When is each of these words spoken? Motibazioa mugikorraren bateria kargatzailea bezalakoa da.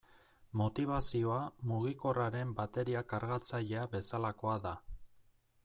Motibazioa 0.61 1.37
mugikorraren 1.71 2.55
bateria 2.61 3.05
kargatzailea 3.13 3.85
bezalakoa 3.93 4.57
da. 4.65 4.73